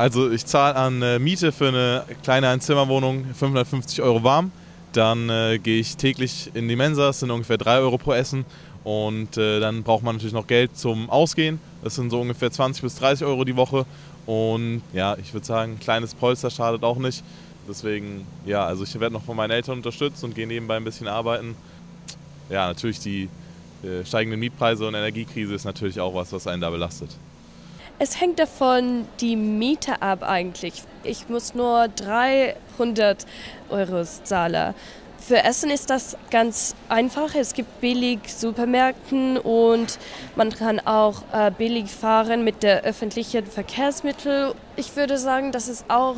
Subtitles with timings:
[0.00, 4.50] Also ich zahle an äh, Miete für eine kleine Einzimmerwohnung 550 Euro warm.
[4.94, 8.46] Dann äh, gehe ich täglich in die Mensa, das sind ungefähr 3 Euro pro Essen.
[8.82, 11.60] Und äh, dann braucht man natürlich noch Geld zum Ausgehen.
[11.84, 13.84] Das sind so ungefähr 20 bis 30 Euro die Woche.
[14.24, 17.22] Und ja, ich würde sagen, ein kleines Polster schadet auch nicht.
[17.68, 21.08] Deswegen, ja, also ich werde noch von meinen Eltern unterstützt und gehe nebenbei ein bisschen
[21.08, 21.54] arbeiten.
[22.48, 23.28] Ja, natürlich die
[23.82, 27.10] äh, steigenden Mietpreise und Energiekrise ist natürlich auch was, was einen da belastet.
[28.02, 30.84] Es hängt davon die Miete ab eigentlich.
[31.02, 33.26] Ich muss nur 300
[33.68, 34.74] Euro zahlen.
[35.18, 37.34] Für Essen ist das ganz einfach.
[37.34, 39.98] Es gibt billig Supermärkten und
[40.34, 44.54] man kann auch äh, billig fahren mit der öffentlichen Verkehrsmittel.
[44.76, 46.16] Ich würde sagen, dass es auch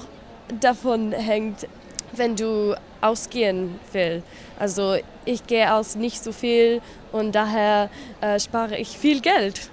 [0.61, 1.67] davon hängt,
[2.13, 4.25] wenn du ausgehen willst.
[4.57, 7.91] Also ich gehe aus nicht so viel und daher
[8.21, 9.73] äh, spare ich viel Geld.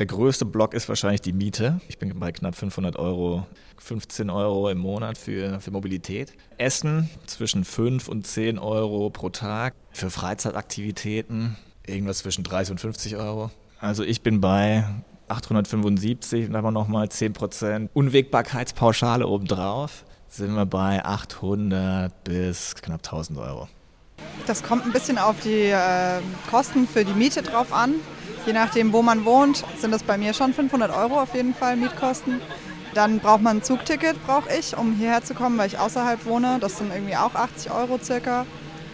[0.00, 1.78] Der größte Block ist wahrscheinlich die Miete.
[1.86, 3.46] Ich bin bei knapp 500 Euro,
[3.76, 6.32] 15 Euro im Monat für, für Mobilität.
[6.56, 9.74] Essen zwischen 5 und 10 Euro pro Tag.
[9.92, 13.50] Für Freizeitaktivitäten irgendwas zwischen 30 und 50 Euro.
[13.78, 14.86] Also ich bin bei
[15.28, 20.06] 875 und dann haben wir nochmal 10% Unwägbarkeitspauschale obendrauf.
[20.30, 23.68] Sind wir bei 800 bis knapp 1000 Euro.
[24.46, 27.94] Das kommt ein bisschen auf die äh, Kosten für die Miete drauf an.
[28.46, 31.76] Je nachdem, wo man wohnt, sind das bei mir schon 500 Euro auf jeden Fall
[31.76, 32.40] Mietkosten.
[32.94, 36.58] Dann braucht man ein Zugticket, brauche ich, um hierher zu kommen, weil ich außerhalb wohne.
[36.60, 38.46] Das sind irgendwie auch 80 Euro circa.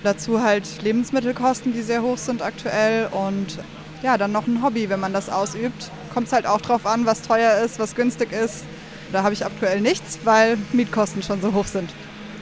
[0.03, 3.09] Dazu halt Lebensmittelkosten, die sehr hoch sind aktuell.
[3.13, 3.59] Und
[4.03, 5.91] ja, dann noch ein Hobby, wenn man das ausübt.
[6.13, 8.65] Kommt es halt auch drauf an, was teuer ist, was günstig ist.
[9.13, 11.91] Da habe ich aktuell nichts, weil Mietkosten schon so hoch sind.